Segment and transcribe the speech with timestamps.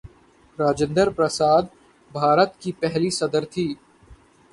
[0.57, 1.63] راجندرہ پرساد
[2.11, 3.67] بھارت کے پہلے صدر تھے.